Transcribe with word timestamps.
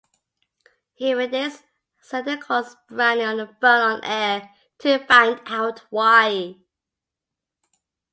Hearing 0.93 1.29
this, 1.29 1.61
Zander 2.09 2.39
calls 2.41 2.75
Brandy 2.89 3.23
on 3.23 3.37
the 3.37 3.45
phone 3.61 3.81
on 3.99 4.03
air, 4.03 4.49
to 4.79 4.97
find 5.05 5.39
out 5.45 5.83
why. 5.91 6.55